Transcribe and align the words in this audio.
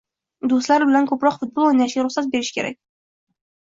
do‘stlari 0.53 0.87
bilan 0.93 1.05
ko‘proq 1.13 1.39
futbol 1.43 1.69
o‘ynashga 1.75 2.09
ruxsat 2.09 2.35
berish 2.35 2.55
kerak. 2.61 2.83